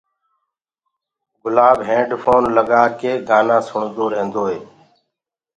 [1.41, 4.59] گُلاب هيڊ ڦون لگآڪي گآنآ سُڻدو ريهندوئي